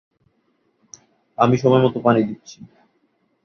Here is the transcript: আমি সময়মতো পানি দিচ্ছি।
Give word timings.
আমি 1.37 1.55
সময়মতো 1.57 1.99
পানি 1.99 2.21
দিচ্ছি। 2.23 2.57